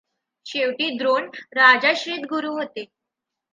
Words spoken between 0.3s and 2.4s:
शेवटी द्रोण राजाश्रित